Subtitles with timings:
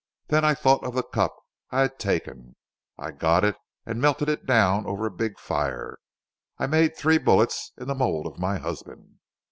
[0.29, 1.37] Then I thought of the cup
[1.69, 2.55] I had taken.
[2.97, 3.55] I got it
[3.85, 5.99] and melted it down over a big fire.
[6.57, 9.19] I made three bullets in the mould of my husband.